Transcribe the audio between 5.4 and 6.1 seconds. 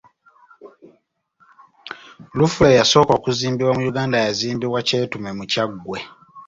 Kyaggwe.